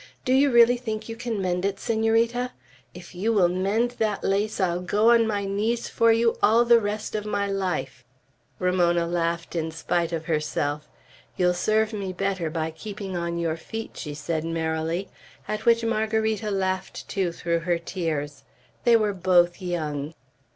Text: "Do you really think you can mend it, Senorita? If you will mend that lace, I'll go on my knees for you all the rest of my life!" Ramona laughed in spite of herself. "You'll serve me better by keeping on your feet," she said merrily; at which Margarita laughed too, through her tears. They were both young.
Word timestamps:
"Do 0.25 0.33
you 0.33 0.49
really 0.49 0.77
think 0.77 1.07
you 1.07 1.15
can 1.15 1.39
mend 1.39 1.63
it, 1.63 1.79
Senorita? 1.79 2.53
If 2.95 3.13
you 3.13 3.31
will 3.31 3.47
mend 3.49 3.91
that 3.99 4.23
lace, 4.23 4.59
I'll 4.59 4.79
go 4.81 5.11
on 5.11 5.27
my 5.27 5.45
knees 5.45 5.87
for 5.89 6.11
you 6.11 6.39
all 6.41 6.65
the 6.65 6.79
rest 6.79 7.13
of 7.13 7.23
my 7.23 7.45
life!" 7.45 8.03
Ramona 8.57 9.05
laughed 9.05 9.55
in 9.55 9.69
spite 9.69 10.11
of 10.11 10.25
herself. 10.25 10.89
"You'll 11.37 11.53
serve 11.53 11.93
me 11.93 12.13
better 12.13 12.49
by 12.49 12.71
keeping 12.71 13.15
on 13.15 13.37
your 13.37 13.57
feet," 13.57 13.95
she 13.95 14.15
said 14.15 14.43
merrily; 14.43 15.07
at 15.47 15.65
which 15.67 15.83
Margarita 15.85 16.49
laughed 16.49 17.07
too, 17.07 17.31
through 17.31 17.59
her 17.59 17.77
tears. 17.77 18.41
They 18.85 18.95
were 18.95 19.13
both 19.13 19.61
young. 19.61 20.15